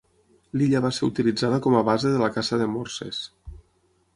[0.61, 3.21] L'illa va ser utilitzada com a base de la caça de morses.